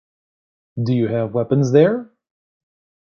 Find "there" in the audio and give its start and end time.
1.73-2.09